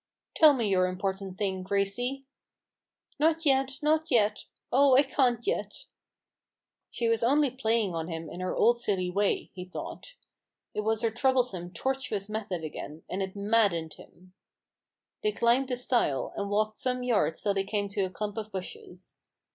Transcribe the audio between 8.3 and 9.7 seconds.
her old silly way, he